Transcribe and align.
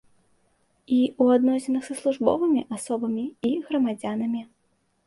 і 0.95 0.97
ў 1.21 1.37
адносінах 1.39 1.83
са 1.89 1.99
службовымі 2.01 2.61
асобамі 2.79 3.25
і 3.53 3.57
грамадзянамі. 3.71 4.43